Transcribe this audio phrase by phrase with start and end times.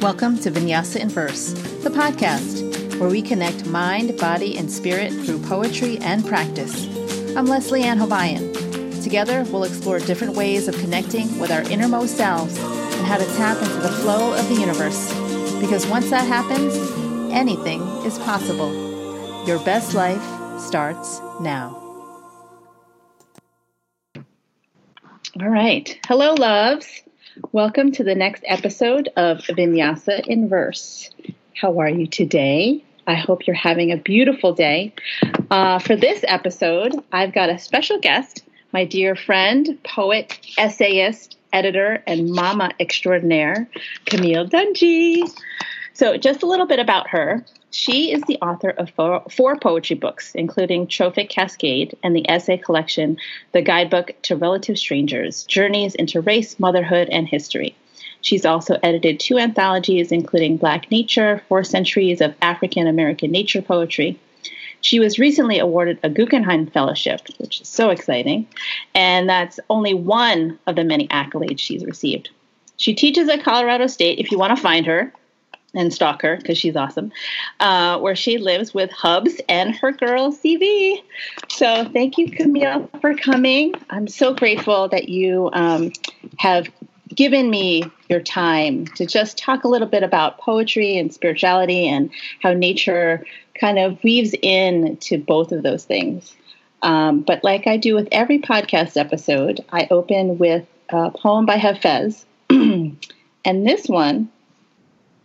[0.00, 5.38] Welcome to Vinyasa in Verse, the podcast where we connect mind, body, and spirit through
[5.40, 6.86] poetry and practice.
[7.34, 9.02] I'm Leslie Ann Hobayan.
[9.02, 13.56] Together, we'll explore different ways of connecting with our innermost selves and how to tap
[13.56, 15.10] into the flow of the universe.
[15.60, 16.76] Because once that happens,
[17.32, 19.46] anything is possible.
[19.46, 20.22] Your best life
[20.60, 21.82] starts now.
[25.40, 25.98] All right.
[26.06, 27.02] Hello, loves.
[27.52, 31.10] Welcome to the next episode of Vinyasa in Verse.
[31.54, 32.82] How are you today?
[33.06, 34.94] I hope you're having a beautiful day.
[35.50, 42.02] Uh, for this episode, I've got a special guest, my dear friend, poet, essayist, editor,
[42.06, 43.68] and mama extraordinaire,
[44.06, 45.30] Camille Dungy.
[45.92, 47.44] So, just a little bit about her.
[47.70, 52.56] She is the author of four, four, poetry books, including Trophic Cascade and the essay
[52.56, 53.18] collection,
[53.52, 57.74] The Guidebook to Relative Strangers Journeys into Race, Motherhood, and History.
[58.20, 64.18] She's also edited two anthologies, including Black Nature, Four Centuries of African American Nature Poetry.
[64.80, 68.46] She was recently awarded a Guggenheim Fellowship, which is so exciting,
[68.94, 72.30] and that's only one of the many accolades she's received.
[72.76, 75.12] She teaches at Colorado State, if you want to find her,
[75.74, 77.12] and stalk her because she's awesome,
[77.60, 81.02] uh, where she lives with Hubs and her girl CV.
[81.50, 83.74] So thank you, Camille, for coming.
[83.90, 85.92] I'm so grateful that you um,
[86.38, 86.68] have
[87.14, 92.10] given me your time to just talk a little bit about poetry and spirituality and
[92.42, 96.34] how nature kind of weaves in to both of those things.
[96.82, 101.58] Um, but like I do with every podcast episode, I open with a poem by
[101.58, 102.24] Hafez.
[102.50, 102.96] and
[103.44, 104.30] this one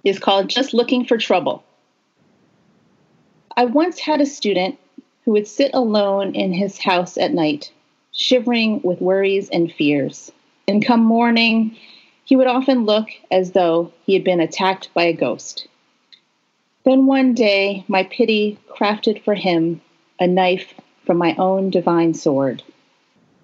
[0.03, 1.63] is called Just Looking for Trouble.
[3.55, 4.77] I once had a student
[5.23, 7.71] who would sit alone in his house at night,
[8.11, 10.31] shivering with worries and fears.
[10.67, 11.75] And come morning,
[12.23, 15.67] he would often look as though he had been attacked by a ghost.
[16.85, 19.81] Then one day, my pity crafted for him
[20.19, 20.73] a knife
[21.05, 22.63] from my own divine sword.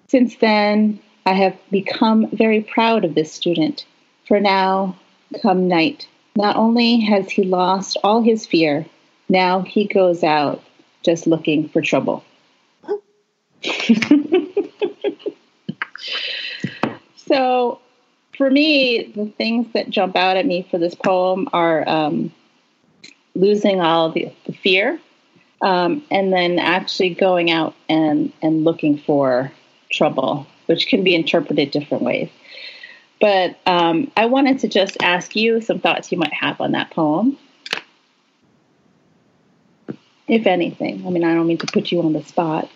[0.08, 3.84] Since then, I have become very proud of this student,
[4.26, 4.96] for now,
[5.42, 8.86] come night, not only has he lost all his fear,
[9.28, 10.62] now he goes out
[11.04, 12.24] just looking for trouble.
[17.16, 17.80] so,
[18.36, 22.32] for me, the things that jump out at me for this poem are um,
[23.34, 25.00] losing all the, the fear,
[25.60, 29.50] um, and then actually going out and, and looking for
[29.90, 32.30] trouble, which can be interpreted different ways.
[33.20, 36.90] But um, I wanted to just ask you some thoughts you might have on that
[36.90, 37.36] poem.
[40.28, 41.06] If anything.
[41.06, 42.68] I mean, I don't mean to put you on the spot,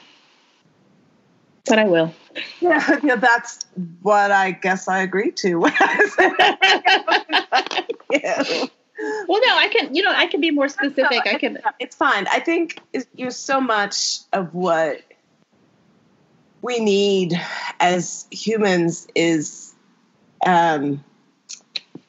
[1.67, 2.15] but I will.
[2.61, 3.61] Yeah, yeah that's
[4.01, 5.49] what I guess I agreed to.
[8.11, 8.43] yeah.
[9.29, 9.95] Well, no, I can.
[9.95, 11.27] You know, I can be more specific.
[11.27, 11.59] I can.
[11.79, 12.27] It's fine.
[12.33, 12.81] I think
[13.15, 15.03] you so much of what
[16.63, 17.39] we need
[17.81, 19.72] as humans is
[20.45, 21.05] um,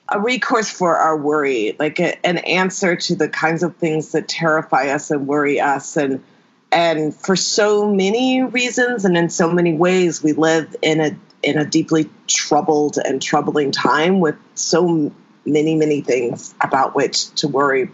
[0.10, 4.28] a recourse for our worry, like a, an answer to the kinds of things that
[4.28, 5.98] terrify us and worry us.
[5.98, 6.24] And
[6.72, 11.58] and for so many reasons and in so many ways, we live in a in
[11.58, 15.12] a deeply troubled and troubling time with so
[15.46, 17.90] many many things about which to worry.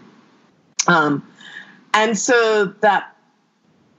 [0.86, 1.26] Um,
[1.92, 3.16] and so that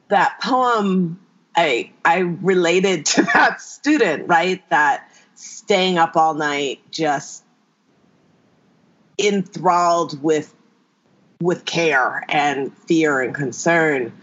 [0.07, 1.19] that poem,
[1.55, 4.67] I I related to that student, right?
[4.69, 5.10] That
[5.41, 7.43] staying up all night just
[9.17, 10.53] enthralled with
[11.41, 14.13] with care and fear and concern.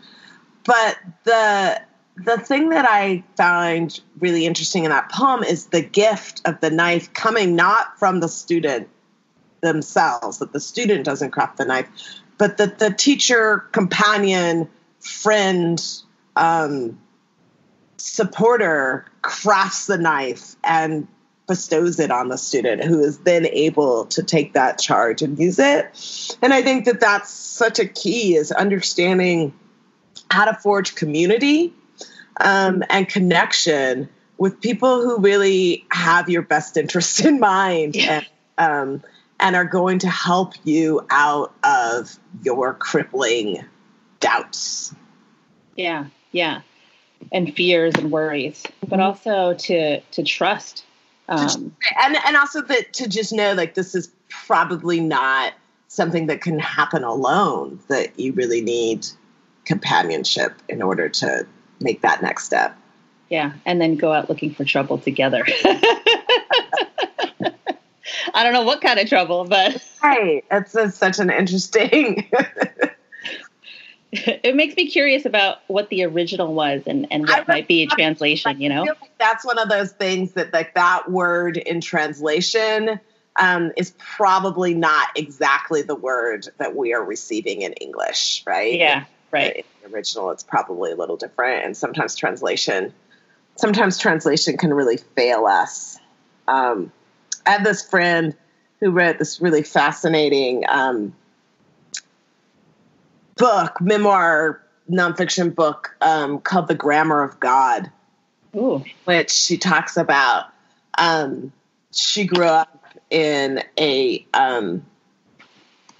[0.65, 1.81] But the
[2.25, 6.69] the thing that i find really interesting in that poem is the gift of the
[6.69, 8.89] knife coming not from the student
[9.61, 11.89] themselves that the student doesn't craft the knife
[12.37, 14.69] but that the teacher companion
[14.99, 15.81] friend
[16.35, 16.99] um,
[17.99, 21.07] supporter crafts the knife and
[21.47, 25.59] bestows it on the student who is then able to take that charge and use
[25.59, 26.37] it.
[26.43, 29.53] And i think that that's such a key is understanding
[30.31, 31.73] how to forge community
[32.41, 38.23] um, and connection with people who really have your best interest in mind yeah.
[38.59, 39.03] and, um,
[39.41, 43.65] and are going to help you out of your crippling
[44.21, 44.95] doubts.
[45.77, 46.61] Yeah yeah
[47.33, 49.03] and fears and worries, but mm-hmm.
[49.03, 50.85] also to to trust.
[51.29, 55.53] Um, and and also that to just know like this is probably not
[55.89, 57.81] something that can happen alone.
[57.89, 59.07] That you really need
[59.65, 61.47] companionship in order to
[61.81, 62.77] make that next step.
[63.29, 65.45] Yeah, and then go out looking for trouble together.
[68.35, 70.45] I don't know what kind of trouble, but right.
[70.51, 72.31] It's a, such an interesting.
[74.13, 77.87] it makes me curious about what the original was and, and what might be a
[77.87, 78.59] translation.
[78.61, 82.99] You know, like that's one of those things that like that word in translation
[83.39, 88.79] um, is probably not exactly the word that we are receiving in English, right?
[88.79, 89.57] Yeah, right.
[89.57, 92.95] In the original, it's probably a little different, and sometimes translation,
[93.57, 95.99] sometimes translation can really fail us.
[96.47, 96.93] Um,
[97.45, 98.35] I had this friend
[98.81, 101.15] who read this really fascinating um,
[103.39, 107.91] book, memoir, nonfiction book um, called The Grammar of God,
[108.57, 108.85] Ooh.
[109.05, 110.47] which she talks about.
[110.97, 111.53] Um,
[111.93, 114.85] she grew up in a, um,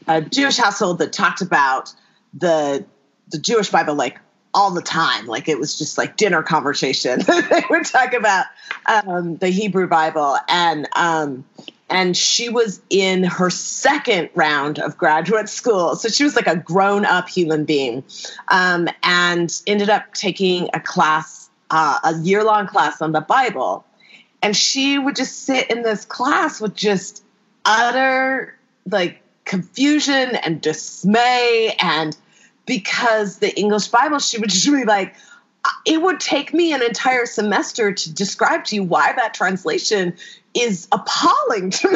[0.07, 1.93] a Jewish household that talked about
[2.35, 2.85] the
[3.31, 4.19] the Jewish Bible like
[4.55, 5.27] all the time.
[5.27, 7.21] Like it was just like dinner conversation.
[7.51, 8.47] they would talk about
[8.87, 11.45] um, the Hebrew Bible, and um,
[11.91, 16.57] and she was in her second round of graduate school, so she was like a
[16.57, 18.05] grown up human being,
[18.49, 23.85] um, and ended up taking a class, uh, a year long class on the Bible,
[24.43, 27.25] and she would just sit in this class with just
[27.65, 28.55] utter
[28.91, 31.75] like confusion and dismay.
[31.81, 32.17] And
[32.67, 35.15] because the English Bible, she would just be like,
[35.85, 40.15] it would take me an entire semester to describe to you why that translation
[40.55, 41.91] is appalling to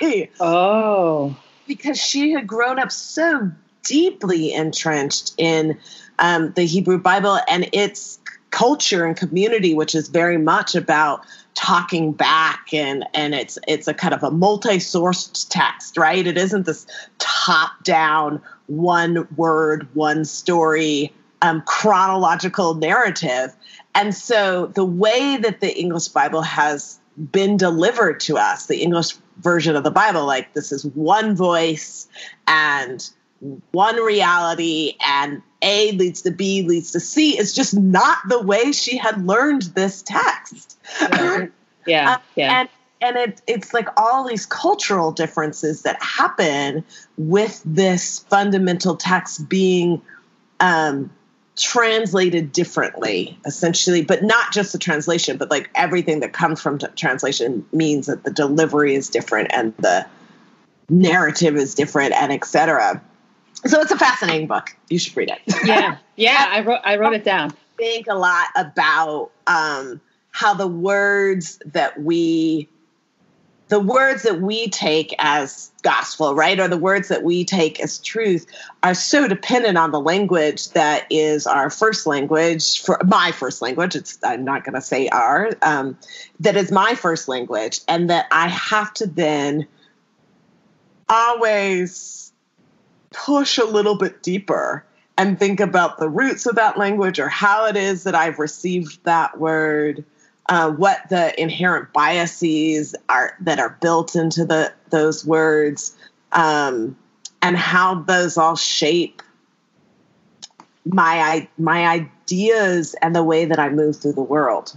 [0.00, 0.30] me.
[0.40, 1.36] Oh.
[1.66, 3.50] because she had grown up so
[3.82, 5.78] deeply entrenched in
[6.18, 8.18] um, the Hebrew Bible and its
[8.50, 11.24] culture and community, which is very much about
[11.54, 16.66] talking back and and it's it's a kind of a multi-sourced text right it isn't
[16.66, 16.86] this
[17.18, 21.12] top down one word one story
[21.42, 23.54] um, chronological narrative
[23.94, 29.14] and so the way that the english bible has been delivered to us the english
[29.38, 32.08] version of the bible like this is one voice
[32.46, 33.10] and
[33.72, 37.38] one reality and a leads to b leads to c.
[37.38, 40.78] Is just not the way she had learned this text.
[41.00, 41.46] Yeah,
[41.86, 42.60] yeah, uh, yeah.
[42.60, 42.68] and
[43.00, 46.84] and it, it's like all these cultural differences that happen
[47.18, 50.00] with this fundamental text being
[50.60, 51.10] um,
[51.56, 56.86] translated differently, essentially, but not just the translation, but like everything that comes from t-
[56.96, 60.04] translation means that the delivery is different and the
[60.88, 63.00] narrative is different and etc.
[63.66, 64.76] So it's a fascinating book.
[64.88, 65.40] You should read it.
[65.64, 66.48] yeah, yeah.
[66.50, 67.52] I wrote I wrote it down.
[67.76, 72.68] Think a lot about um, how the words that we
[73.74, 77.98] the words that we take as gospel, right, or the words that we take as
[77.98, 78.46] truth
[78.84, 83.96] are so dependent on the language that is our first language, for my first language.
[83.96, 85.98] It's I'm not going to say our, um,
[86.38, 89.66] that is my first language, and that I have to then
[91.08, 92.32] always
[93.10, 94.84] push a little bit deeper
[95.18, 99.02] and think about the roots of that language or how it is that I've received
[99.02, 100.04] that word
[100.48, 105.96] uh, what the inherent biases are that are built into the those words,
[106.32, 106.96] um,
[107.42, 109.22] and how those all shape
[110.84, 114.76] my my ideas and the way that I move through the world.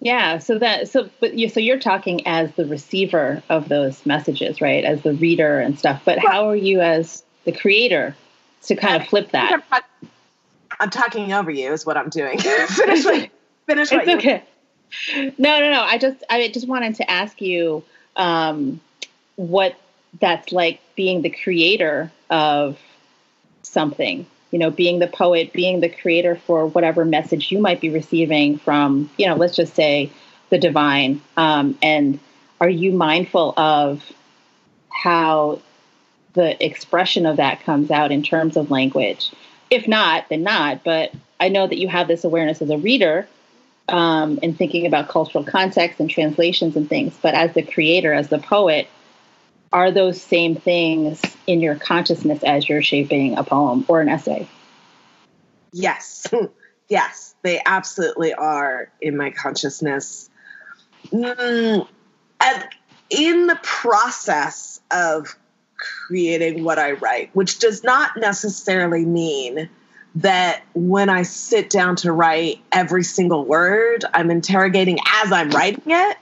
[0.00, 4.60] Yeah, so that so but you so you're talking as the receiver of those messages,
[4.60, 4.84] right?
[4.84, 6.02] As the reader and stuff.
[6.04, 8.14] But how are you as the creator
[8.62, 9.62] to kind of flip that?
[10.78, 12.38] I'm talking over you is what I'm doing.
[12.68, 13.30] Finish
[13.66, 14.42] finish it's okay.
[15.36, 15.82] No, no, no.
[15.82, 18.80] I just I just wanted to ask you um,
[19.34, 19.76] what
[20.20, 22.78] that's like being the creator of
[23.62, 24.26] something.
[24.52, 28.58] You know, being the poet, being the creator for whatever message you might be receiving
[28.58, 30.10] from, you know, let's just say
[30.50, 31.20] the divine.
[31.36, 32.20] Um, and
[32.60, 34.10] are you mindful of
[34.88, 35.60] how
[36.34, 39.32] the expression of that comes out in terms of language?
[39.68, 40.84] If not, then not.
[40.84, 43.26] But I know that you have this awareness as a reader
[43.88, 47.16] um, and thinking about cultural context and translations and things.
[47.20, 48.88] But as the creator, as the poet,
[49.72, 54.48] are those same things in your consciousness as you're shaping a poem or an essay?
[55.72, 56.26] Yes,
[56.88, 60.30] yes, they absolutely are in my consciousness.
[61.12, 61.86] Mm,
[63.10, 65.36] in the process of
[65.76, 69.68] creating what I write, which does not necessarily mean
[70.16, 75.84] that when I sit down to write every single word, I'm interrogating as I'm writing
[75.86, 76.16] it,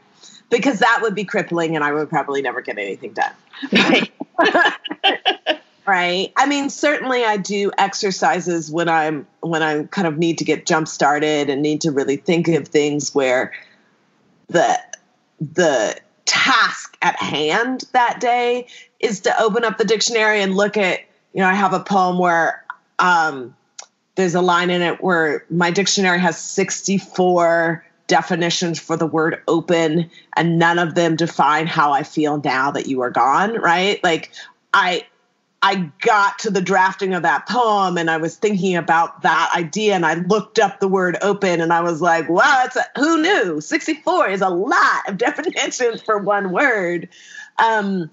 [0.51, 3.33] because that would be crippling and I would probably never get anything done.
[3.73, 4.13] Right.
[5.87, 6.33] right.
[6.37, 10.67] I mean, certainly I do exercises when I'm when I kind of need to get
[10.67, 13.53] jump started and need to really think of things where
[14.49, 14.77] the
[15.41, 18.67] the task at hand that day
[18.99, 21.01] is to open up the dictionary and look at,
[21.33, 22.65] you know, I have a poem where
[22.99, 23.55] um,
[24.15, 30.11] there's a line in it where my dictionary has 64 definitions for the word open
[30.37, 34.03] and none of them define how I feel now that you are gone, right?
[34.05, 34.31] Like
[34.73, 35.07] I
[35.63, 39.95] I got to the drafting of that poem and I was thinking about that idea
[39.95, 43.23] and I looked up the word open and I was like, wow, it's a, who
[43.23, 43.63] knew?
[43.63, 47.09] 64 is a lot of definitions for one word.
[47.59, 48.11] Um,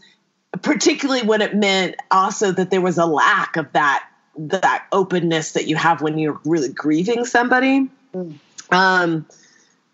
[0.62, 4.06] particularly when it meant also that there was a lack of that
[4.38, 7.90] that openness that you have when you're really grieving somebody.
[8.14, 8.36] Mm.
[8.72, 9.26] Um,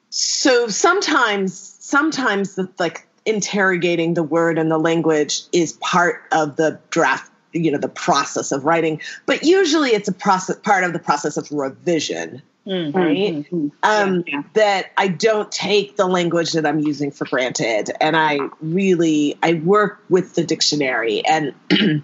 [0.09, 6.79] so sometimes sometimes the like interrogating the word and the language is part of the
[6.89, 10.99] draft you know the process of writing but usually it's a process part of the
[10.99, 12.97] process of revision mm-hmm.
[12.97, 13.67] right mm-hmm.
[13.83, 14.43] Um, yeah, yeah.
[14.53, 19.55] that i don't take the language that i'm using for granted and i really i
[19.55, 21.53] work with the dictionary and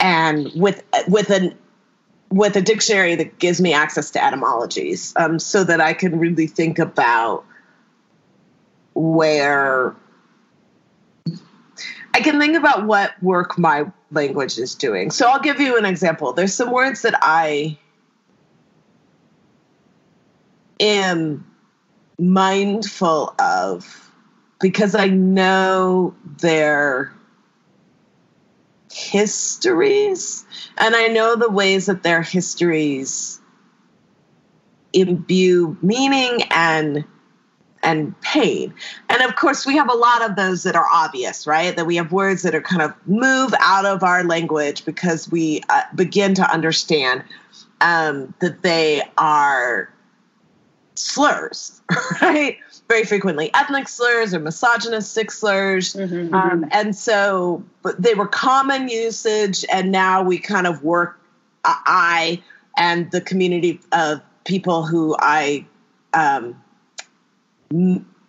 [0.00, 1.56] and with with an
[2.30, 6.46] with a dictionary that gives me access to etymologies um, so that i can really
[6.46, 7.44] think about
[8.94, 9.94] where
[12.14, 15.10] I can think about what work my language is doing.
[15.10, 16.32] So I'll give you an example.
[16.32, 17.76] There's some words that I
[20.80, 21.46] am
[22.18, 24.10] mindful of
[24.60, 27.12] because I know their
[28.92, 30.44] histories
[30.78, 33.40] and I know the ways that their histories
[34.92, 37.04] imbue meaning and
[37.82, 38.74] and pain.
[39.08, 41.74] And of course, we have a lot of those that are obvious, right?
[41.76, 45.62] That we have words that are kind of move out of our language because we
[45.68, 47.22] uh, begin to understand
[47.80, 49.92] um, that they are
[50.98, 51.80] slurs,
[52.22, 52.58] right?
[52.88, 55.94] Very frequently, ethnic slurs or misogynistic slurs.
[55.94, 56.68] Mm-hmm, um, mm-hmm.
[56.70, 61.20] And so, but they were common usage, and now we kind of work,
[61.64, 62.42] uh, I
[62.76, 65.66] and the community of people who I
[66.12, 66.62] um,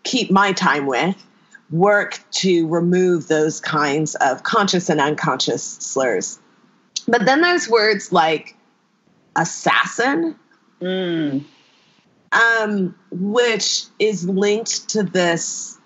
[0.04, 1.16] keep my time with
[1.70, 6.40] work to remove those kinds of conscious and unconscious slurs.
[7.08, 8.56] But then there's words like
[9.36, 10.36] assassin,
[10.82, 11.44] mm.
[12.32, 15.78] Um, which is linked to this.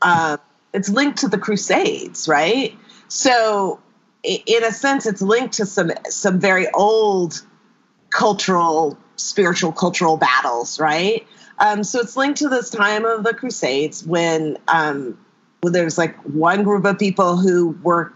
[0.00, 0.36] Uh,
[0.72, 2.76] it's linked to the Crusades, right?
[3.08, 3.80] So,
[4.24, 7.42] in a sense, it's linked to some some very old
[8.12, 11.26] cultural, spiritual, cultural battles, right?
[11.58, 15.18] Um, so it's linked to this time of the Crusades when, um,
[15.60, 18.12] when there was like one group of people who were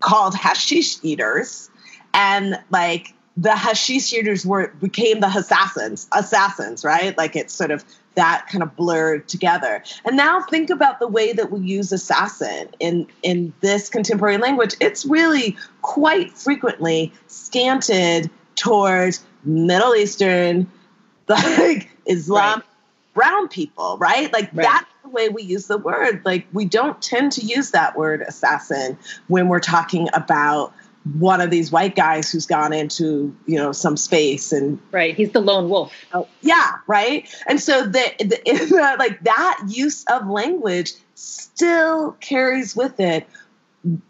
[0.00, 1.70] called hashish eaters,
[2.14, 7.16] and like the hashish eaters were became the assassins, assassins, right?
[7.16, 7.84] Like it's sort of
[8.14, 9.82] that kind of blurred together.
[10.04, 14.74] And now think about the way that we use assassin in in this contemporary language.
[14.80, 20.70] It's really quite frequently scanted towards Middle Eastern,
[21.28, 22.68] like Islam, right.
[23.14, 24.30] brown people, right?
[24.32, 24.64] Like right.
[24.64, 26.22] that's the way we use the word.
[26.26, 28.98] Like we don't tend to use that word assassin
[29.28, 30.74] when we're talking about
[31.14, 35.32] one of these white guys who's gone into you know some space and right he's
[35.32, 40.26] the lone wolf oh, yeah right and so the, the, the like that use of
[40.28, 43.26] language still carries with it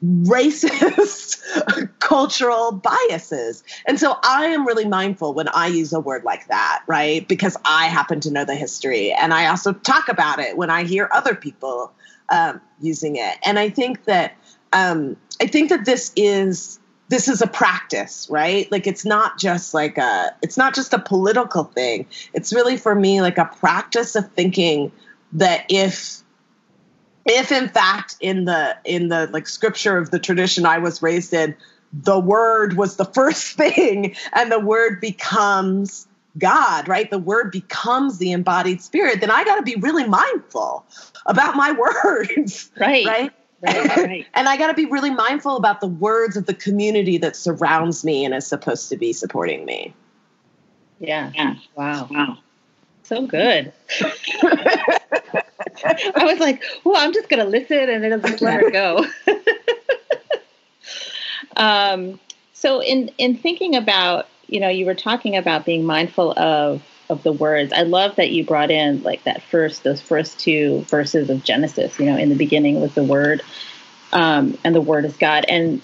[0.04, 1.40] racist
[1.98, 3.64] cultural biases.
[3.86, 7.26] And so I am really mindful when I use a word like that, right?
[7.26, 9.12] Because I happen to know the history.
[9.12, 11.92] And I also talk about it when I hear other people
[12.28, 13.38] um, using it.
[13.44, 14.34] And I think that
[14.72, 16.78] um, I think that this is
[17.12, 18.72] this is a practice, right?
[18.72, 22.06] Like it's not just like a it's not just a political thing.
[22.32, 24.90] It's really for me like a practice of thinking
[25.34, 26.22] that if
[27.26, 31.34] if in fact in the in the like scripture of the tradition I was raised
[31.34, 31.54] in,
[31.92, 37.10] the word was the first thing and the word becomes God, right?
[37.10, 40.86] The word becomes the embodied spirit, then I got to be really mindful
[41.26, 41.72] about my
[42.06, 42.70] words.
[42.80, 43.04] Right.
[43.04, 43.32] Right.
[43.62, 44.26] Right, right.
[44.34, 48.04] and I got to be really mindful about the words of the community that surrounds
[48.04, 49.94] me and is supposed to be supporting me.
[50.98, 51.30] Yeah.
[51.34, 51.54] yeah.
[51.76, 52.08] Wow.
[52.10, 52.38] Wow.
[53.02, 53.72] So good.
[56.14, 59.04] I was like, well, I'm just going to listen and then just let her go.
[61.56, 62.20] um,
[62.52, 67.22] so in, in thinking about, you know, you were talking about being mindful of, of
[67.22, 67.72] the words.
[67.72, 71.98] I love that you brought in like that first, those first two verses of Genesis,
[71.98, 73.42] you know, in the beginning was the word,
[74.12, 75.44] um, and the word is God.
[75.48, 75.80] And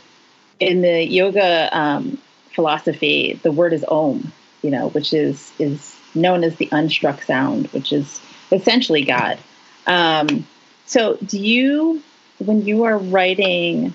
[0.58, 2.18] in the yoga um,
[2.54, 4.32] philosophy, the word is Om,
[4.62, 8.20] you know, which is, is known as the unstruck sound, which is
[8.50, 9.38] essentially God.
[9.86, 10.46] Um,
[10.88, 12.02] So, do you,
[12.38, 13.92] when you are writing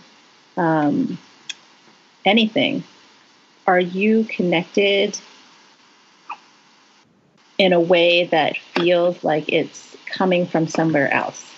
[0.57, 1.17] um,
[2.23, 2.83] anything,
[3.65, 5.19] are you connected
[7.57, 11.49] in a way that feels like it's coming from somewhere else?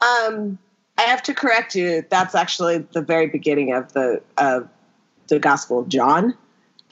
[0.00, 0.58] Um,
[0.98, 2.04] I have to correct you.
[2.10, 4.68] That's actually the very beginning of the of
[5.28, 6.34] the Gospel of John.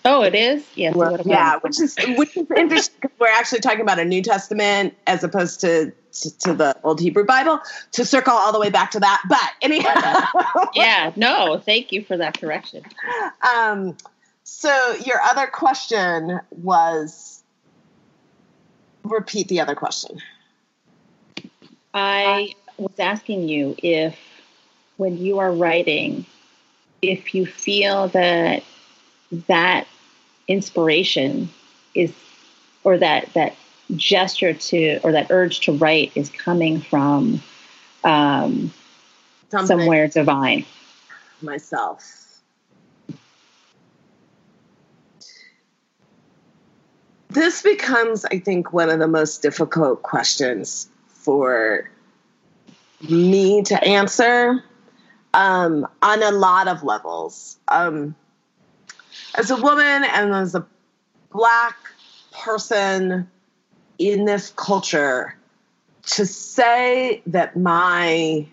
[0.05, 0.67] Oh, it is.
[0.77, 0.97] Yes.
[1.25, 3.11] Yeah, which is which is interesting.
[3.19, 7.25] We're actually talking about a New Testament as opposed to, to, to the Old Hebrew
[7.25, 7.61] Bible.
[7.93, 10.65] To circle all the way back to that, but anyhow.
[10.75, 11.13] yeah.
[11.17, 11.59] No.
[11.59, 12.83] Thank you for that correction.
[13.43, 13.97] Um.
[14.53, 17.43] So your other question was.
[19.05, 20.21] Repeat the other question.
[21.95, 24.19] I was asking you if,
[24.97, 26.27] when you are writing,
[27.01, 28.65] if you feel that
[29.47, 29.87] that
[30.49, 31.49] inspiration
[31.95, 32.13] is
[32.85, 33.55] or that that
[33.95, 37.41] gesture to or that urge to write is coming from
[38.05, 38.73] um,
[39.49, 40.67] somewhere divine
[41.41, 42.21] myself
[47.31, 51.91] this becomes i think one of the most difficult questions for
[53.09, 54.63] me to answer
[55.35, 57.59] um, on a lot of levels.
[57.69, 58.15] Um,
[59.35, 60.67] as a woman and as a
[61.33, 61.77] black
[62.33, 63.29] person
[63.99, 65.37] in this culture
[66.03, 68.47] to say that my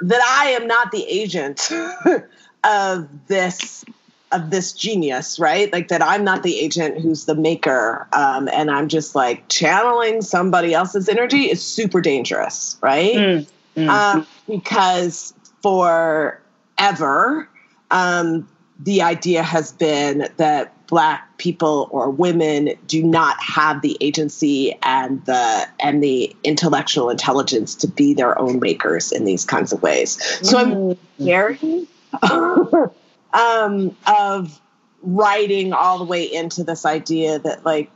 [0.00, 1.70] that I am not the agent
[2.64, 3.84] of this
[4.32, 5.72] of this genius, right?
[5.72, 10.22] Like that I'm not the agent who's the maker, um, and I'm just like channeling
[10.22, 13.14] somebody else's energy is super dangerous, right?
[13.14, 15.32] Mm, mm, um, because
[15.62, 17.48] forever,
[17.90, 18.48] um,
[18.80, 25.24] the idea has been that black people or women do not have the agency and
[25.26, 30.22] the and the intellectual intelligence to be their own makers in these kinds of ways.
[30.46, 31.24] So I'm mm-hmm.
[31.24, 31.86] very
[33.32, 34.60] um, of
[35.02, 37.90] writing all the way into this idea that like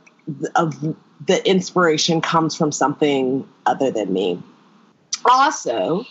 [0.55, 4.41] of the inspiration comes from something other than me.
[5.25, 6.05] Also,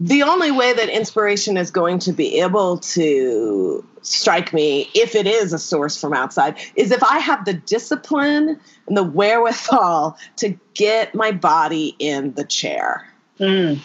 [0.00, 5.26] the only way that inspiration is going to be able to strike me, if it
[5.26, 10.58] is a source from outside, is if I have the discipline and the wherewithal to
[10.74, 13.06] get my body in the chair.
[13.38, 13.80] Mm.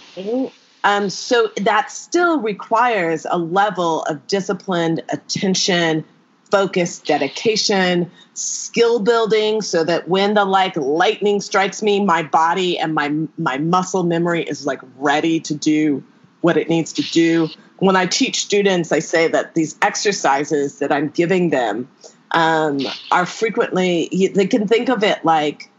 [0.88, 6.06] Um, so that still requires a level of disciplined attention,
[6.50, 12.94] focus, dedication, skill building, so that when the like lightning strikes me, my body and
[12.96, 16.02] my my muscle memory is like ready to do
[16.40, 17.50] what it needs to do.
[17.80, 21.90] When I teach students, I say that these exercises that I'm giving them
[22.32, 22.80] um,
[23.12, 25.70] are frequently they can think of it like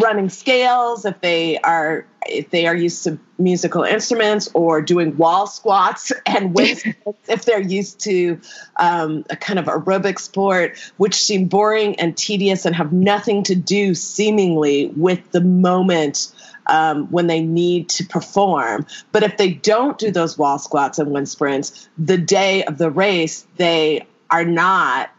[0.00, 5.46] running scales if they are if they are used to musical instruments or doing wall
[5.46, 6.54] squats and
[7.28, 8.40] if they're used to
[8.76, 13.54] um, a kind of aerobic sport which seem boring and tedious and have nothing to
[13.54, 16.34] do seemingly with the moment
[16.66, 18.86] um, when they need to perform.
[19.12, 22.90] But if they don't do those wall squats and wind sprints the day of the
[22.90, 25.10] race they are not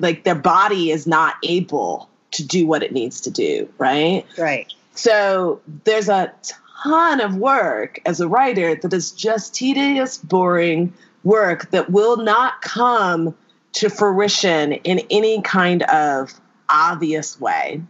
[0.00, 4.24] like their body is not able to do what it needs to do, right?
[4.38, 4.72] Right.
[4.94, 6.32] So there's a
[6.82, 10.92] ton of work as a writer that is just tedious, boring
[11.24, 13.34] work that will not come
[13.72, 16.32] to fruition in any kind of
[16.68, 17.82] obvious way.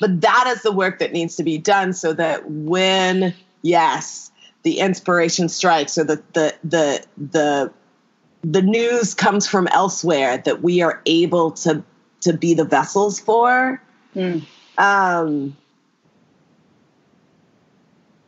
[0.00, 4.30] But that is the work that needs to be done so that when, yes,
[4.62, 7.72] the inspiration strikes or the the the the
[8.44, 11.82] the news comes from elsewhere that we are able to
[12.22, 13.82] to be the vessels for.
[14.14, 14.44] Mm.
[14.78, 15.56] Um,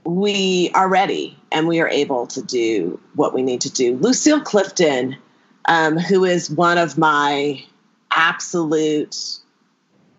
[0.05, 3.97] we are ready and we are able to do what we need to do.
[3.97, 5.17] Lucille Clifton,
[5.67, 7.65] um, who is one of my
[8.11, 9.17] absolute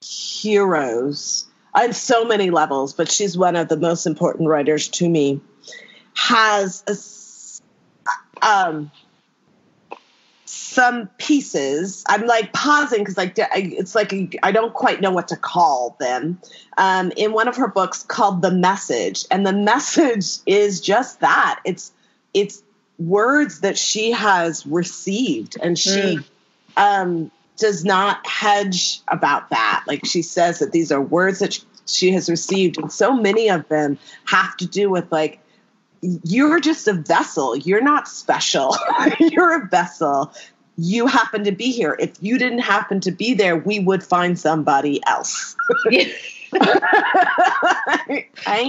[0.03, 5.41] heroes on so many levels, but she's one of the most important writers to me,
[6.15, 6.83] has
[8.41, 8.91] a, um,
[10.45, 12.03] some pieces.
[12.07, 16.39] I'm like pausing because like it's like I don't quite know what to call them.
[16.77, 21.59] Um, in one of her books called "The Message," and the message is just that.
[21.65, 21.91] It's
[22.33, 22.63] it's
[22.99, 26.23] words that she has received, and she mm.
[26.77, 29.83] um, does not hedge about that.
[29.87, 33.67] Like she says that these are words that she has received, and so many of
[33.67, 35.39] them have to do with like
[36.01, 37.55] you're just a vessel.
[37.55, 38.75] You're not special.
[39.19, 40.33] you're a vessel
[40.77, 41.95] you happen to be here.
[41.99, 45.55] If you didn't happen to be there, we would find somebody else.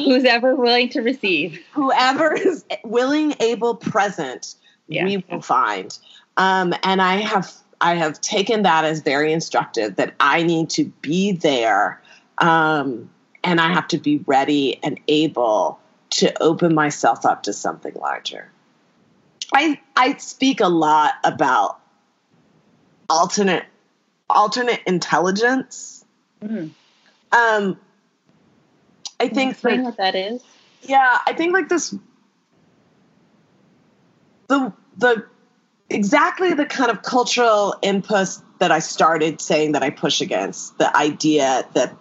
[0.05, 1.61] Who's ever willing to receive.
[1.73, 4.55] Whoever is willing, able, present,
[4.89, 5.05] yeah.
[5.05, 5.97] we will find.
[6.37, 10.87] Um, and I have I have taken that as very instructive that I need to
[11.03, 12.01] be there
[12.39, 13.11] um,
[13.45, 15.79] and I have to be ready and able
[16.17, 18.51] to open myself up to something larger.
[19.53, 21.81] I I speak a lot about
[23.09, 23.65] alternate
[24.29, 26.05] alternate intelligence.
[26.43, 26.71] Mm.
[27.33, 27.81] Um,
[29.21, 30.43] I think explain that, what that is.
[30.83, 31.95] Yeah, I think like this
[34.49, 35.27] the the
[35.91, 40.95] exactly the kind of cultural input that I started saying that I push against the
[40.97, 41.95] idea that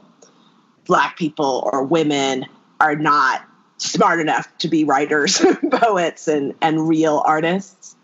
[0.86, 2.46] black people or women
[2.80, 3.46] are not
[3.78, 7.96] smart enough to be writers, poets, and and real artists.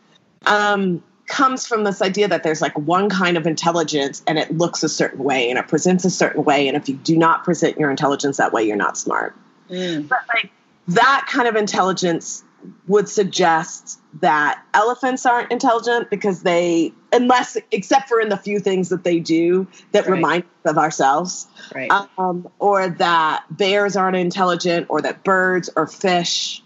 [0.45, 4.83] Um, comes from this idea that there's like one kind of intelligence and it looks
[4.83, 7.77] a certain way and it presents a certain way and if you do not present
[7.77, 9.33] your intelligence that way you're not smart
[9.69, 10.05] mm.
[10.09, 10.51] but like
[10.89, 12.43] that kind of intelligence
[12.87, 18.89] would suggest that elephants aren't intelligent because they unless except for in the few things
[18.89, 20.11] that they do that right.
[20.11, 21.91] remind us of ourselves right.
[22.17, 26.63] um, or that bears aren't intelligent or that birds or fish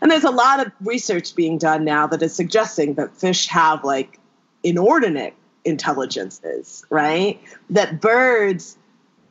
[0.00, 3.84] and there's a lot of research being done now that is suggesting that fish have
[3.84, 4.18] like
[4.62, 7.40] inordinate intelligences, right?
[7.70, 8.76] That birds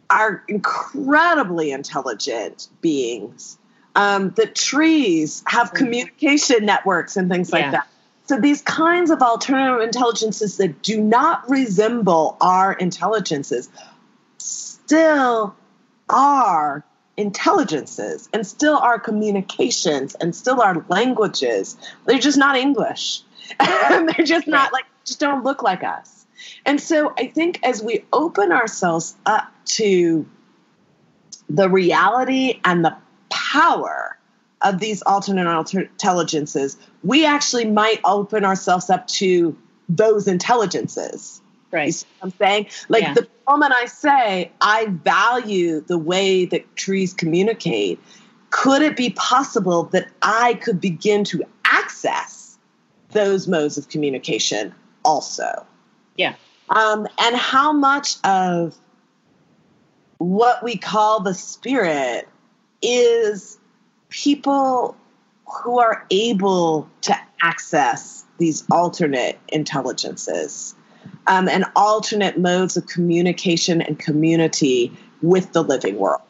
[0.09, 3.57] are incredibly intelligent beings.
[3.95, 5.75] Um, that trees have mm.
[5.75, 7.71] communication networks and things like yeah.
[7.71, 7.87] that.
[8.25, 13.69] So these kinds of alternative intelligences that do not resemble our intelligences
[14.37, 15.55] still
[16.09, 16.83] are
[17.17, 21.77] intelligences and still are communications and still are languages.
[22.05, 23.21] They're just not English.
[23.59, 26.25] They're just not like, just don't look like us.
[26.65, 30.25] And so I think as we open ourselves up to
[31.49, 32.95] the reality and the
[33.53, 34.17] power
[34.63, 39.55] of these alternate intelligences, we actually might open ourselves up to
[39.87, 41.41] those intelligences.
[41.71, 42.05] Right.
[42.21, 42.67] I'm saying?
[42.89, 43.13] Like yeah.
[43.13, 47.99] the moment I say, I value the way that trees communicate,
[48.49, 52.57] could it be possible that I could begin to access
[53.11, 54.73] those modes of communication
[55.05, 55.65] also?
[56.15, 56.35] Yeah.
[56.69, 58.75] Um, and how much of
[60.17, 62.27] what we call the spirit
[62.83, 63.57] is
[64.09, 64.95] people
[65.47, 70.75] who are able to access these alternate intelligences
[71.27, 74.91] um, and alternate modes of communication and community
[75.21, 76.21] with the living world.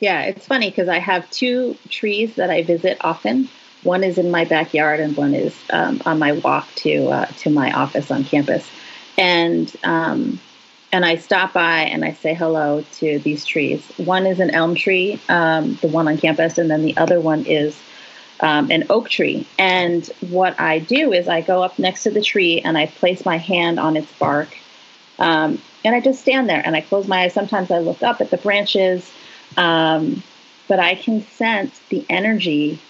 [0.00, 3.48] Yeah, it's funny because I have two trees that I visit often.
[3.82, 7.50] One is in my backyard, and one is um, on my walk to uh, to
[7.50, 8.68] my office on campus.
[9.16, 10.38] And um,
[10.92, 13.84] and I stop by and I say hello to these trees.
[13.96, 17.44] One is an elm tree, um, the one on campus, and then the other one
[17.44, 17.76] is
[18.40, 19.46] um, an oak tree.
[19.58, 23.24] And what I do is I go up next to the tree and I place
[23.24, 24.56] my hand on its bark.
[25.18, 27.34] Um, and I just stand there and I close my eyes.
[27.34, 29.10] Sometimes I look up at the branches,
[29.56, 30.22] um,
[30.68, 32.80] but I can sense the energy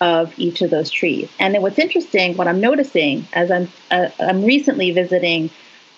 [0.00, 1.30] of each of those trees.
[1.38, 5.50] And then what's interesting, what I'm noticing as I'm uh, I'm recently visiting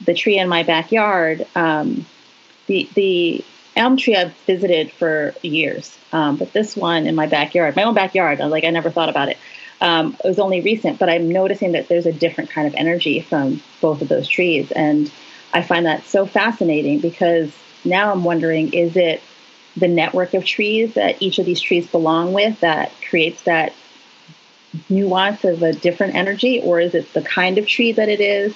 [0.05, 2.07] the tree in my backyard, um,
[2.67, 3.45] the the
[3.77, 7.95] elm tree I've visited for years, um, but this one in my backyard, my own
[7.95, 9.39] backyard, like I never thought about it.
[9.81, 13.21] Um, it was only recent, but I'm noticing that there's a different kind of energy
[13.21, 15.11] from both of those trees, and
[15.53, 17.53] I find that so fascinating because
[17.85, 19.23] now I'm wondering: is it
[19.77, 23.73] the network of trees that each of these trees belong with that creates that
[24.89, 28.55] nuance of a different energy, or is it the kind of tree that it is?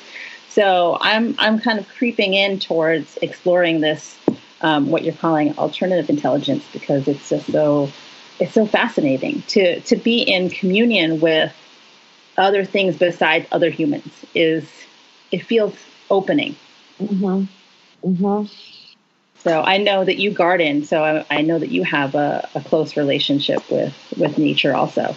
[0.53, 4.19] So I'm I'm kind of creeping in towards exploring this
[4.61, 7.91] um, what you're calling alternative intelligence because it's just so
[8.39, 11.55] it's so fascinating to to be in communion with
[12.37, 14.69] other things besides other humans is
[15.31, 15.75] it feels
[16.11, 16.55] opening.
[17.01, 17.45] Mm-hmm.
[18.07, 18.53] Mm-hmm.
[19.39, 22.61] So I know that you garden, so I, I know that you have a, a
[22.61, 25.17] close relationship with with nature also.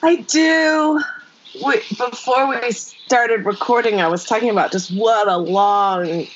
[0.00, 1.02] I do.
[1.64, 6.26] We, before we started recording, I was talking about just what a long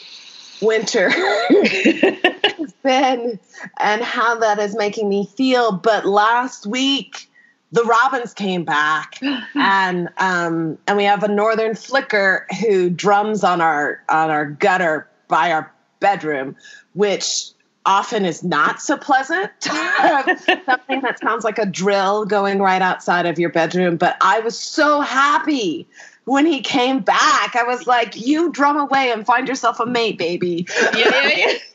[0.63, 3.39] winter has been
[3.79, 5.73] and how that is making me feel.
[5.73, 7.29] But last week,
[7.73, 9.19] the robins came back
[9.55, 15.09] and um, and we have a northern flicker who drums on our on our gutter
[15.29, 16.57] by our bedroom,
[16.95, 17.51] which
[17.91, 19.51] often is not so pleasant.
[19.61, 23.97] Something that sounds like a drill going right outside of your bedroom.
[23.97, 25.89] But I was so happy
[26.25, 27.57] when he came back.
[27.57, 30.69] I was like, you drum away and find yourself a mate, baby.
[30.77, 31.59] Yeah, yeah,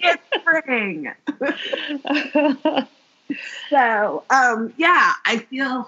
[0.00, 1.12] it's spring.
[3.68, 5.86] so, um, yeah, I feel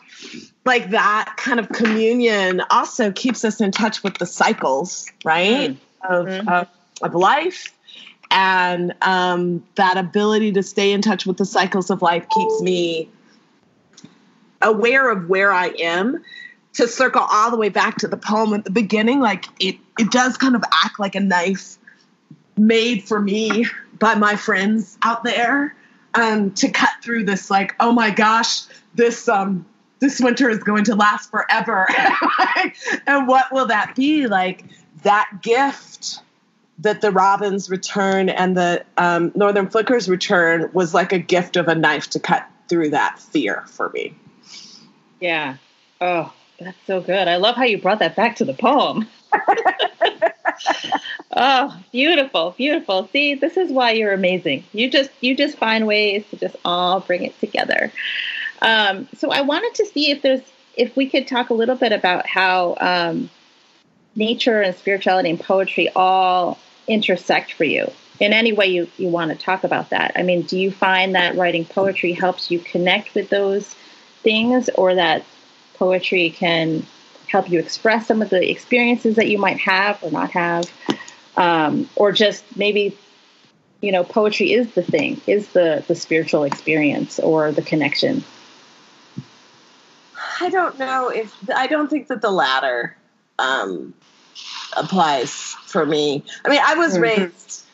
[0.66, 5.70] like that kind of communion also keeps us in touch with the cycles, right?
[5.70, 6.12] Mm-hmm.
[6.12, 6.48] Of, mm-hmm.
[6.48, 6.68] of,
[7.00, 7.72] of life
[8.30, 13.08] and um, that ability to stay in touch with the cycles of life keeps me
[14.60, 16.22] aware of where I am.
[16.74, 20.12] To circle all the way back to the poem at the beginning, like it, it
[20.12, 21.76] does kind of act like a knife
[22.56, 23.66] made for me
[23.98, 25.74] by my friends out there
[26.14, 28.62] um, to cut through this, like, oh my gosh,
[28.94, 29.66] this um,
[30.00, 31.86] this winter is going to last forever,
[33.06, 34.64] and what will that be like?
[35.02, 36.20] That gift
[36.80, 41.68] that the robins return and the um, northern flickers return was like a gift of
[41.68, 44.14] a knife to cut through that fear for me.
[45.20, 45.56] Yeah.
[46.00, 47.28] Oh that's so good.
[47.28, 49.08] I love how you brought that back to the poem.
[51.30, 53.08] Oh beautiful beautiful.
[53.12, 54.64] See this is why you're amazing.
[54.72, 57.92] You just you just find ways to just all bring it together.
[58.60, 60.40] Um, so i wanted to see if there's
[60.74, 63.30] if we could talk a little bit about how um,
[64.16, 66.58] nature and spirituality and poetry all
[66.88, 70.12] intersect for you in any way you, you want to talk about that.
[70.16, 73.74] I mean, do you find that writing poetry helps you connect with those
[74.22, 75.24] things or that
[75.74, 76.85] poetry can
[77.29, 80.70] help you express some of the experiences that you might have or not have?
[81.37, 82.98] Um, or just maybe,
[83.81, 88.24] you know, poetry is the thing, is the, the spiritual experience or the connection?
[90.40, 92.96] I don't know if, I don't think that the latter
[93.38, 93.94] um,
[94.77, 95.33] applies
[95.66, 96.24] for me.
[96.44, 97.03] I mean, I was mm-hmm.
[97.03, 97.64] raised.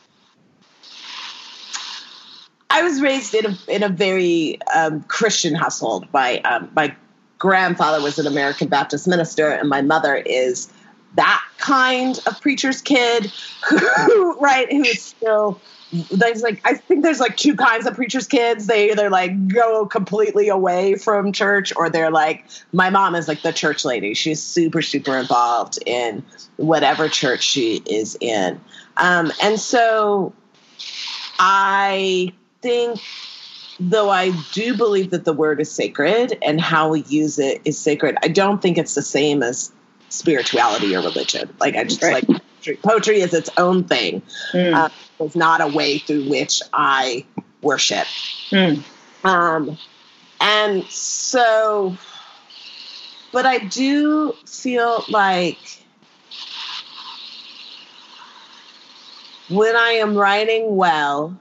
[2.71, 6.07] I was raised in a in a very um, Christian household.
[6.13, 6.95] My um, my
[7.39, 10.73] grandfather was an American Baptist minister, and my mother is
[11.15, 13.27] that kind of preacher's kid
[13.69, 15.61] who, right, who is still
[16.11, 18.67] there's like I think there's like two kinds of preachers' kids.
[18.67, 23.43] They either like go completely away from church, or they're like my mom is like
[23.43, 24.15] the church lady.
[24.15, 26.25] She's super super involved in
[26.57, 28.61] whatever church she is in,
[28.97, 30.33] um, and so
[31.39, 33.01] I think
[33.79, 37.79] though I do believe that the word is sacred and how we use it is
[37.79, 38.17] sacred.
[38.23, 39.71] I don't think it's the same as
[40.09, 41.55] spirituality or religion.
[41.61, 42.29] Like I just right.
[42.29, 42.43] like
[42.83, 43.21] poetry.
[43.21, 44.23] Is its own thing.
[44.53, 44.91] Mm.
[45.21, 47.25] It's not a way through which I
[47.63, 48.07] worship.
[48.51, 48.83] Mm.
[49.25, 49.79] Um,
[50.41, 51.97] and so,
[53.33, 55.59] but I do feel like
[59.49, 61.39] when I am writing well,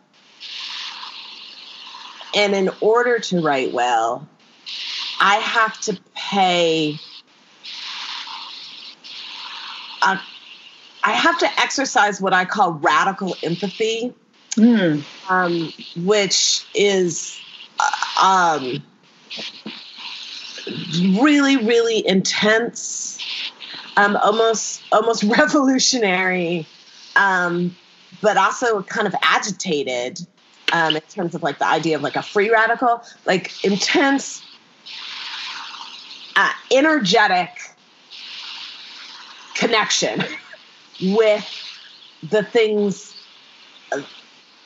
[2.35, 4.27] and in order to write well,
[5.19, 6.99] I have to pay
[10.01, 10.19] a
[11.03, 14.13] I have to exercise what I call radical empathy,
[14.51, 15.03] mm.
[15.29, 15.73] um,
[16.05, 17.37] which is
[17.79, 18.83] uh, um,
[21.21, 23.19] really, really intense,
[23.97, 26.65] um, almost almost revolutionary,
[27.17, 27.75] um,
[28.21, 30.25] but also kind of agitated
[30.71, 34.41] um, in terms of like the idea of like a free radical, like intense,
[36.37, 37.49] uh, energetic
[39.53, 40.23] connection
[41.03, 41.45] with
[42.29, 43.13] the things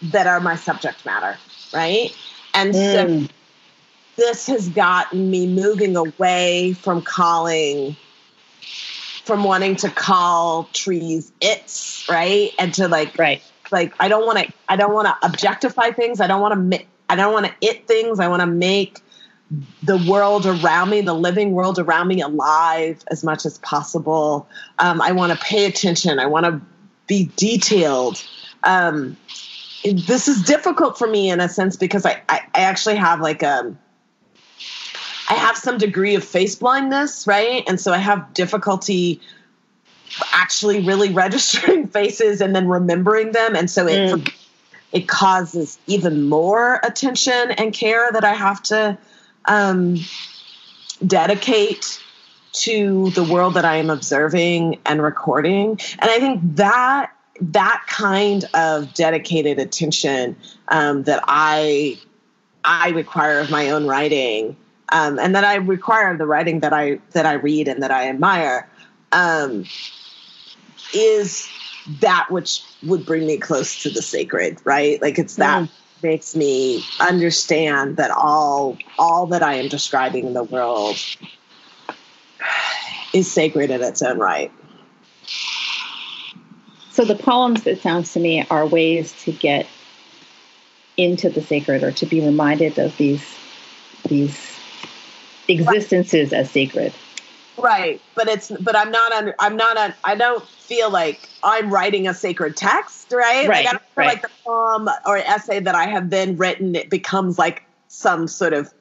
[0.01, 1.37] that are my subject matter,
[1.73, 2.15] right?
[2.53, 3.27] And mm.
[3.27, 3.33] so
[4.17, 7.95] this has gotten me moving away from calling
[9.23, 14.39] from wanting to call trees its right and to like right like i don't want
[14.39, 17.53] to i don't want to objectify things i don't want to i don't want to
[17.61, 19.01] it things i want to make
[19.81, 24.47] the world around me, the living world around me, alive as much as possible.
[24.79, 26.19] Um, I want to pay attention.
[26.19, 26.61] I want to
[27.07, 28.23] be detailed.
[28.63, 29.15] Um,
[29.83, 33.41] this is difficult for me in a sense because I, I, I actually have like
[33.43, 33.79] a, um,
[35.29, 37.63] I have some degree of face blindness, right?
[37.67, 39.21] And so I have difficulty
[40.33, 43.55] actually really registering faces and then remembering them.
[43.55, 44.33] And so it, mm.
[44.91, 48.97] it causes even more attention and care that I have to
[49.47, 49.97] um,
[51.05, 52.01] dedicate
[52.53, 55.79] to the world that I am observing and recording.
[55.99, 60.35] And I think that that kind of dedicated attention
[60.69, 61.99] um, that I
[62.63, 64.57] I require of my own writing,
[64.89, 67.91] um, and that I require of the writing that I that I read and that
[67.91, 68.67] I admire,
[69.11, 69.65] um,
[70.93, 71.47] is
[72.01, 75.01] that which would bring me close to the sacred, right?
[75.01, 75.71] Like it's that mm.
[76.01, 80.97] Makes me understand that all all that I am describing in the world
[83.13, 84.51] is sacred in its own right.
[86.91, 89.67] So the poems, it sounds to me, are ways to get
[90.97, 93.23] into the sacred or to be reminded of these
[94.07, 94.59] these
[95.47, 96.93] existences as sacred.
[97.57, 101.71] Right, but it's but I'm not under I'm not on I don't feel like I'm
[101.71, 103.47] writing a sacred text, right?
[103.47, 103.65] Right.
[103.65, 104.07] Like I don't feel right.
[104.07, 108.53] like the poem or essay that I have then written it becomes like some sort
[108.53, 108.73] of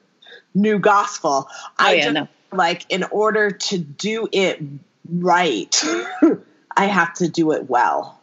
[0.53, 1.47] new gospel.
[1.49, 2.27] Oh, I yeah, just no.
[2.51, 4.61] like in order to do it
[5.09, 5.83] right,
[6.77, 8.19] I have to do it well.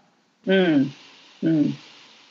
[0.46, 0.90] Mm.
[1.42, 1.72] Mm.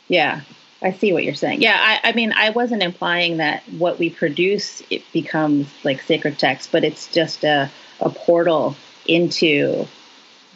[0.07, 0.41] Yeah,
[0.83, 1.63] I see what you're saying.
[1.63, 6.37] Yeah, I, I mean, I wasn't implying that what we produce it becomes like sacred
[6.37, 8.75] text, but it's just a a portal
[9.07, 9.87] into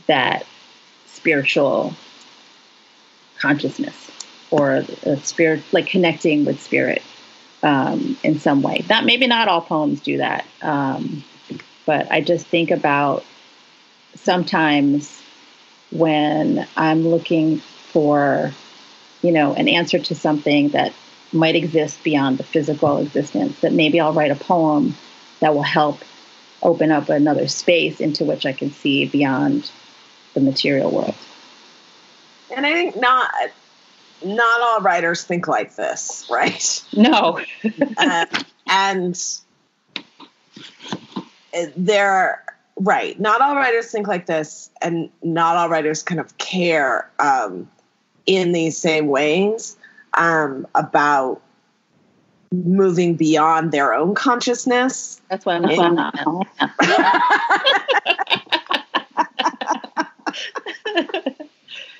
[0.08, 0.46] that
[1.18, 1.94] spiritual
[3.40, 4.12] consciousness
[4.50, 7.02] or a spirit, like connecting with spirit
[7.64, 8.84] um, in some way.
[8.88, 11.24] That maybe not all poems do that, um,
[11.86, 13.26] but I just think about
[14.16, 15.22] sometimes
[15.92, 18.54] when I'm looking for,
[19.22, 20.94] you know, an answer to something that
[21.34, 24.96] might exist beyond the physical existence, that maybe I'll write a poem
[25.40, 26.00] that will help
[26.64, 29.70] open up another space into which I can see beyond
[30.38, 31.15] the material world.
[32.56, 33.32] And I think not
[34.23, 36.84] not all writers think like this, right?
[36.95, 37.39] No.
[37.97, 38.26] uh,
[38.69, 39.19] and
[41.76, 42.43] they're
[42.80, 43.19] right.
[43.19, 47.69] Not all writers think like this, and not all writers kind of care um,
[48.26, 49.76] in these same ways
[50.13, 51.41] um, about
[52.52, 55.21] moving beyond their own consciousness.
[55.30, 56.17] That's why I'm, that's why I'm not.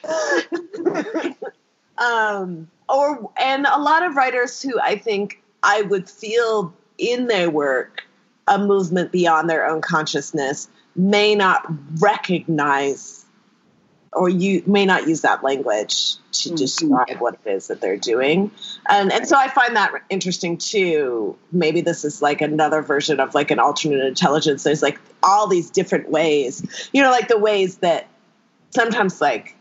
[1.98, 7.50] um, or and a lot of writers who I think I would feel in their
[7.50, 8.04] work
[8.48, 11.66] a movement beyond their own consciousness may not
[12.00, 13.26] recognize
[14.14, 18.50] or you may not use that language to describe what it is that they're doing.
[18.90, 21.38] And and so i find that interesting too.
[21.52, 24.64] Maybe this is like another version of like an alternate intelligence.
[24.64, 28.08] There's like all these different ways you know like the ways that
[28.78, 29.56] sometimes like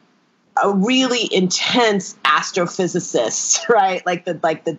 [0.62, 4.04] a really intense astrophysicist right?
[4.04, 4.76] Like the like the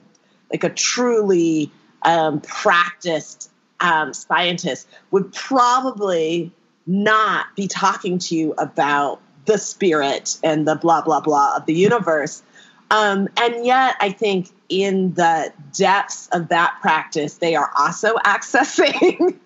[0.51, 1.71] like a truly
[2.03, 6.51] um, practiced um, scientist would probably
[6.85, 11.73] not be talking to you about the spirit and the blah blah blah of the
[11.73, 12.43] universe.
[12.89, 19.37] Um, and yet i think in the depths of that practice they are also accessing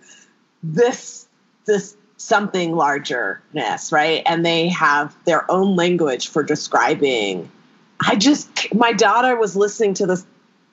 [0.62, 1.28] this
[1.66, 4.24] this something largerness right?
[4.26, 7.52] And they have their own language for describing.
[8.00, 10.26] I just my daughter was listening to this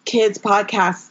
[0.04, 1.08] kids podcast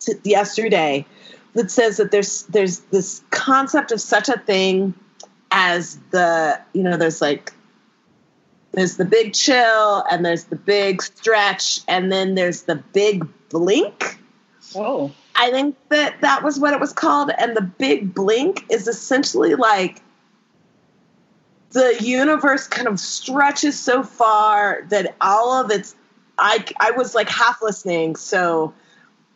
[0.00, 1.06] t- yesterday
[1.54, 4.94] that says that there's there's this concept of such a thing
[5.50, 7.52] as the you know there's like
[8.72, 14.18] there's the big chill and there's the big stretch and then there's the big blink.
[14.74, 18.88] Oh i think that that was what it was called and the big blink is
[18.88, 20.02] essentially like
[21.70, 25.94] the universe kind of stretches so far that all of its
[26.38, 28.72] i i was like half listening so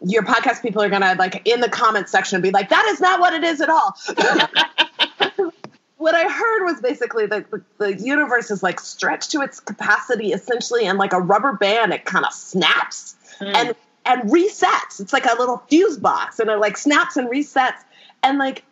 [0.02, 3.20] your podcast people are gonna like in the comments section be like that is not
[3.20, 3.94] what it is at all
[6.00, 10.32] what I heard was basically that the, the, universe is like stretched to its capacity
[10.32, 13.54] essentially, and like a rubber band, it kind of snaps mm.
[13.54, 15.00] and and resets.
[15.00, 17.78] It's like a little fuse box, and it like snaps and resets.
[18.22, 18.64] And like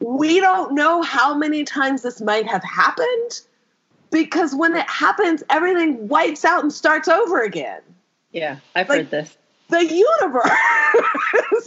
[0.00, 3.40] we don't know how many times this might have happened
[4.10, 7.80] because when it happens, everything wipes out and starts over again.
[8.32, 9.36] Yeah, I've like, heard this.
[9.68, 10.50] The universe.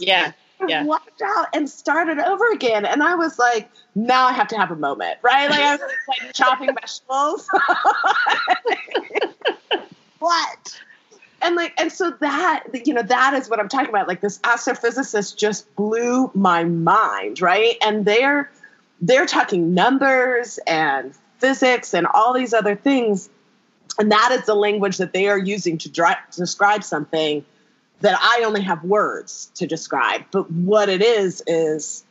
[0.00, 0.32] yeah
[0.66, 0.84] yeah.
[0.84, 2.84] walked out and started over again.
[2.84, 5.48] And I was like, now I have to have a moment, right?
[5.48, 7.48] Like I was like chopping vegetables.
[10.18, 10.80] what?
[11.40, 14.08] And like, and so that, you know, that is what I'm talking about.
[14.08, 17.76] Like this astrophysicist just blew my mind, right?
[17.82, 18.50] And they're,
[19.00, 23.28] they're talking numbers and physics and all these other things.
[23.98, 25.88] And that is the language that they are using to,
[26.36, 27.44] describe something
[28.00, 30.24] that I only have words to describe.
[30.30, 32.04] But what it is is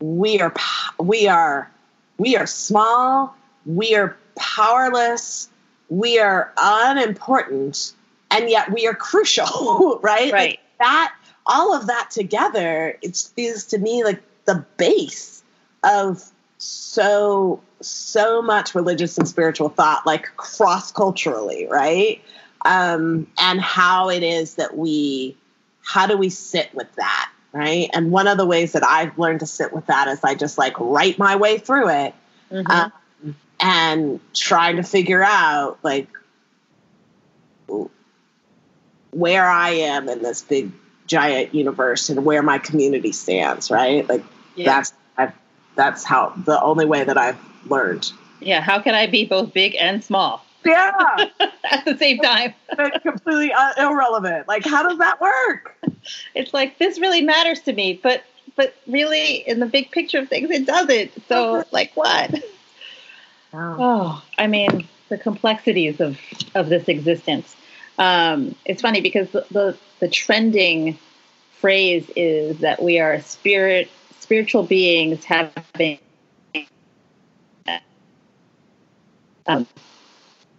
[0.00, 0.52] we are
[0.98, 1.70] we are
[2.18, 5.48] we are small, we are powerless,
[5.88, 7.92] we are unimportant,
[8.32, 10.32] and yet we are crucial, right?
[10.32, 10.32] Right.
[10.32, 11.14] Like that
[11.46, 15.42] all of that together, it is to me like the base
[15.82, 16.22] of
[16.58, 22.22] so so much religious and spiritual thought, like cross culturally, right?
[22.64, 25.36] Um, and how it is that we,
[25.84, 27.90] how do we sit with that, right?
[27.92, 30.58] And one of the ways that I've learned to sit with that is I just
[30.58, 32.14] like write my way through it,
[32.52, 32.70] mm-hmm.
[32.70, 32.92] um,
[33.58, 36.08] and try to figure out like
[39.12, 40.72] where I am in this big
[41.06, 44.08] giant universe and where my community stands, right?
[44.08, 44.24] Like
[44.56, 44.66] yeah.
[44.66, 45.32] that's I've,
[45.76, 48.10] that's how the only way that I've learned.
[48.40, 50.44] Yeah, how can I be both big and small?
[50.64, 50.92] Yeah,
[51.70, 52.54] at the same time.
[53.02, 54.48] completely uh, irrelevant.
[54.48, 55.76] Like, how does that work?
[56.34, 58.24] It's like this really matters to me, but
[58.56, 61.12] but really, in the big picture of things, it doesn't.
[61.28, 62.42] So, like, what?
[63.52, 66.18] Oh, oh I mean, the complexities of
[66.56, 67.54] of this existence.
[67.98, 70.98] Um, it's funny because the, the, the trending
[71.60, 73.90] phrase is that we are spirit
[74.20, 75.98] spiritual beings having
[79.46, 79.66] um,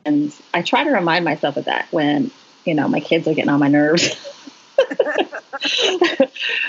[0.05, 2.31] and I try to remind myself of that when
[2.65, 4.15] you know my kids are getting on my nerves.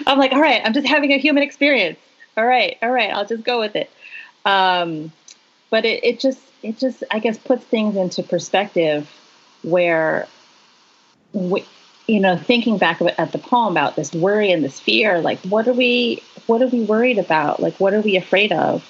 [0.07, 1.99] I'm like, all right, I'm just having a human experience.
[2.37, 3.91] All right, all right, I'll just go with it.
[4.45, 5.13] Um,
[5.71, 9.11] but it, it just it just I guess puts things into perspective
[9.63, 10.29] where
[11.35, 11.65] we,
[12.07, 15.69] you know thinking back at the poem about this worry and this fear like what
[15.69, 17.61] are we what are we worried about?
[17.61, 18.85] Like what are we afraid of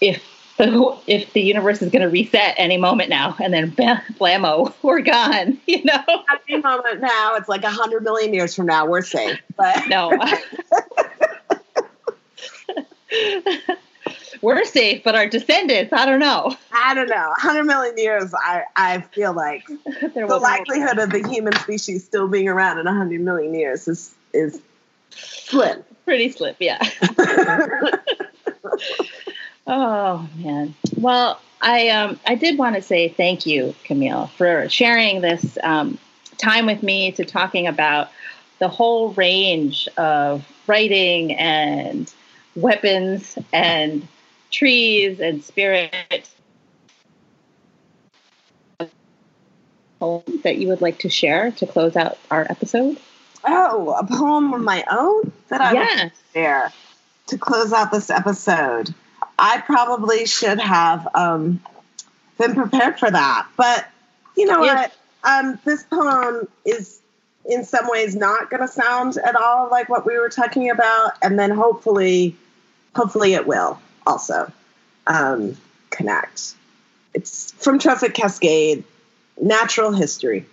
[0.00, 0.22] if
[0.58, 3.36] the if the universe is going to reset any moment now?
[3.40, 6.04] And then blammo we're gone you know?
[6.48, 10.10] Any moment now it's like a hundred million years from now we're safe but no
[14.42, 16.56] we're safe, but our descendants, I don't know.
[16.72, 17.28] I don't know.
[17.38, 19.66] 100 million years, I, I feel like
[20.14, 24.60] the likelihood of the human species still being around in 100 million years is, is
[25.10, 25.84] slim.
[26.04, 26.78] Pretty slim, yeah.
[29.66, 30.74] oh, man.
[30.96, 35.98] Well, I, um, I did want to say thank you, Camille, for sharing this um,
[36.38, 38.10] time with me to talking about
[38.58, 42.12] the whole range of writing and
[42.54, 44.06] weapons and
[44.50, 46.28] trees and spirit
[50.42, 52.98] that you would like to share to close out our episode?
[53.44, 56.02] Oh, a poem of my own that I yes.
[56.04, 56.72] would share
[57.28, 58.94] to close out this episode.
[59.38, 61.60] I probably should have um,
[62.38, 63.86] been prepared for that, but
[64.36, 64.92] you know what?
[65.24, 67.00] Um, this poem is
[67.46, 71.12] in some ways not going to sound at all like what we were talking about,
[71.22, 72.36] and then hopefully,
[72.94, 74.52] hopefully it will also
[75.06, 75.56] um,
[75.90, 76.54] connect.
[77.14, 78.84] It's from Trophic Cascade,
[79.40, 80.46] Natural History.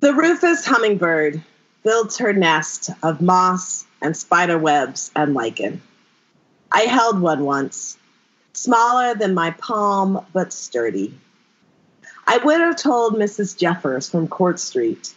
[0.00, 1.42] The rufous hummingbird
[1.82, 5.82] builds her nest of moss and spider webs and lichen.
[6.72, 7.98] I held one once,
[8.52, 11.14] smaller than my palm but sturdy.
[12.26, 13.56] I would have told Mrs.
[13.56, 15.14] Jeffers from Court Street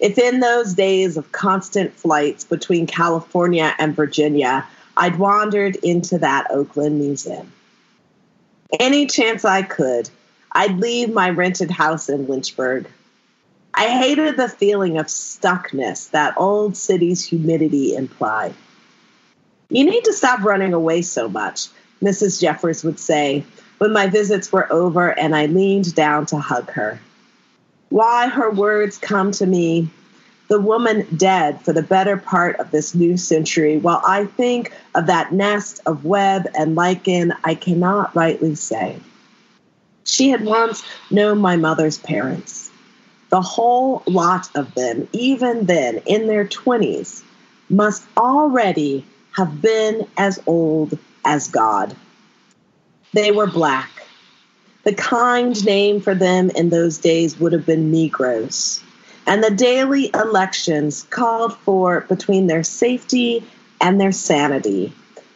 [0.00, 4.66] if in those days of constant flights between California and Virginia
[4.98, 7.52] I'd wandered into that Oakland museum.
[8.80, 10.10] Any chance I could,
[10.50, 12.88] I'd leave my rented house in Lynchburg.
[13.72, 18.54] I hated the feeling of stuckness that old city's humidity implied.
[19.70, 21.68] You need to stop running away so much,
[22.02, 22.40] Mrs.
[22.40, 23.44] Jeffers would say
[23.78, 26.98] when my visits were over and I leaned down to hug her.
[27.90, 29.90] Why her words come to me
[30.48, 35.06] the woman dead for the better part of this new century, while I think of
[35.06, 38.98] that nest of web and lichen, I cannot rightly say.
[40.04, 42.70] She had once known my mother's parents.
[43.28, 47.22] The whole lot of them, even then in their 20s,
[47.68, 51.94] must already have been as old as God.
[53.12, 53.90] They were black.
[54.84, 58.82] The kind name for them in those days would have been Negroes
[59.28, 63.44] and the daily elections called for between their safety
[63.78, 64.90] and their sanity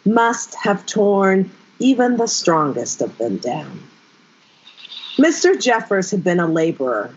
[0.07, 3.82] must have torn even the strongest of them down.
[5.18, 5.61] Mr.
[5.61, 7.14] Jeffers had been a laborer,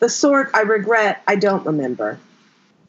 [0.00, 2.18] the sort I regret I don't remember.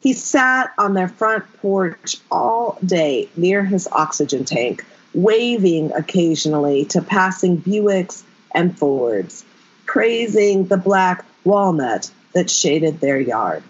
[0.02, 4.84] He sat on their front porch all day near his oxygen tank,
[5.14, 8.22] waving occasionally to passing Buicks
[8.54, 9.46] and Fords,
[9.86, 13.62] praising the black walnut that shaded their yard.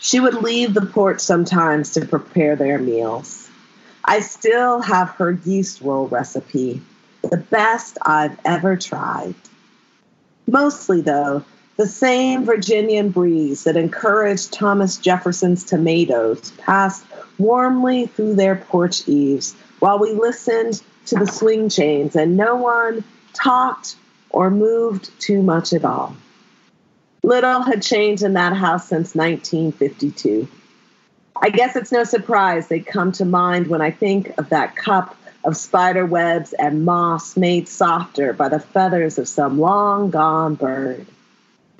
[0.00, 3.48] She would leave the porch sometimes to prepare their meals.
[4.04, 6.82] I still have her yeast roll recipe,
[7.22, 9.34] the best I've ever tried.
[10.46, 11.42] Mostly, though,
[11.76, 17.04] the same Virginian breeze that encouraged Thomas Jefferson's tomatoes passed
[17.38, 23.02] warmly through their porch eaves while we listened to the swing chains and no one
[23.32, 23.96] talked
[24.30, 26.14] or moved too much at all.
[27.24, 30.46] Little had changed in that house since 1952.
[31.34, 35.16] I guess it's no surprise they come to mind when I think of that cup
[35.42, 41.06] of spider webs and moss made softer by the feathers of some long gone bird.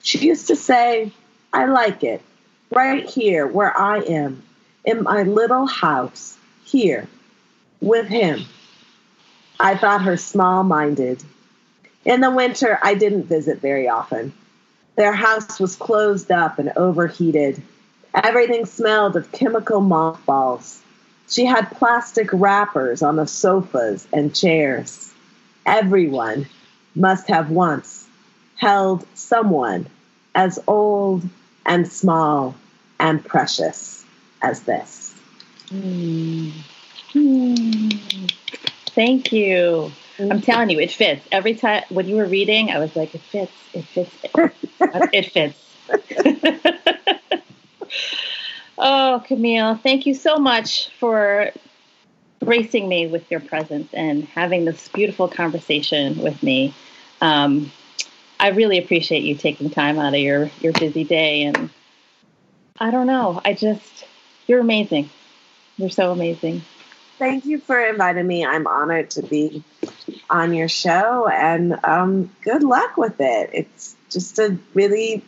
[0.02, 1.12] She used to say,
[1.52, 2.22] I like it,
[2.70, 4.42] right here where I am,
[4.82, 7.06] in my little house, here,
[7.82, 8.46] with him.
[9.60, 11.22] I thought her small minded.
[12.06, 14.32] In the winter, I didn't visit very often.
[14.96, 17.62] Their house was closed up and overheated.
[18.14, 20.80] Everything smelled of chemical mothballs.
[21.28, 25.12] She had plastic wrappers on the sofas and chairs.
[25.66, 26.46] Everyone
[26.94, 28.06] must have once
[28.56, 29.86] held someone
[30.34, 31.22] as old
[31.66, 32.54] and small
[33.00, 34.04] and precious
[34.42, 35.14] as this.
[35.70, 36.52] Mm.
[37.14, 38.32] Mm.
[38.94, 39.90] Thank you.
[40.18, 41.26] I'm telling you, it fits.
[41.32, 44.14] Every time when you were reading, I was like, it fits, it fits,
[45.12, 45.58] it fits.
[48.78, 51.50] oh, Camille, thank you so much for
[52.44, 56.74] gracing me with your presence and having this beautiful conversation with me.
[57.20, 57.72] Um,
[58.38, 61.70] I really appreciate you taking time out of your your busy day and
[62.78, 63.40] I don't know.
[63.44, 64.04] I just
[64.46, 65.10] you're amazing.
[65.76, 66.62] You're so amazing.
[67.18, 68.44] Thank you for inviting me.
[68.44, 69.62] I'm honored to be
[70.30, 73.50] on your show and um, good luck with it.
[73.52, 75.24] It's just a really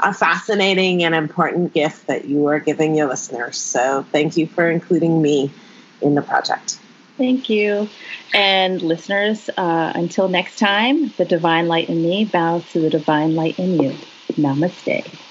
[0.00, 3.56] a fascinating and important gift that you are giving your listeners.
[3.56, 5.50] So thank you for including me
[6.00, 6.78] in the project.
[7.16, 7.88] Thank you.
[8.34, 13.36] And listeners, uh, until next time, the divine light in me bows to the divine
[13.36, 13.96] light in you.
[14.36, 15.23] Namaste.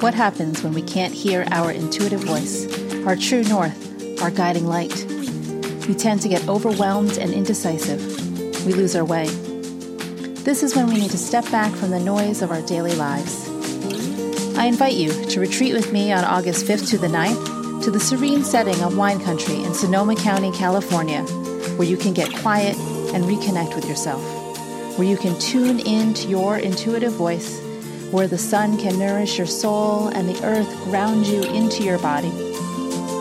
[0.00, 2.66] What happens when we can't hear our intuitive voice,
[3.04, 5.04] our true north, our guiding light?
[5.86, 8.00] We tend to get overwhelmed and indecisive.
[8.64, 9.26] We lose our way.
[9.26, 13.46] This is when we need to step back from the noise of our daily lives.
[14.56, 18.00] I invite you to retreat with me on August 5th to the 9th to the
[18.00, 21.22] serene setting of wine country in Sonoma County, California,
[21.76, 22.74] where you can get quiet
[23.12, 24.22] and reconnect with yourself,
[24.96, 27.60] where you can tune in to your intuitive voice,
[28.12, 32.30] where the sun can nourish your soul and the earth ground you into your body.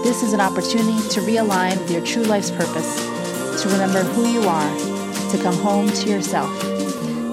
[0.04, 3.06] This is an opportunity to realign with your true life's purpose,
[3.62, 4.78] to remember who you are,
[5.32, 6.50] to come home to yourself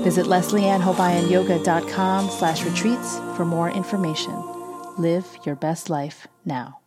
[0.07, 4.41] Visit leslieannhobayanyoga.com slash retreats for more information.
[4.97, 6.79] Live your best life now.